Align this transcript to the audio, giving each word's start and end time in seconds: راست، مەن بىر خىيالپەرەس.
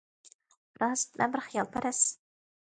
راست، 0.85 1.13
مەن 1.19 1.35
بىر 1.35 1.45
خىيالپەرەس. 1.49 2.01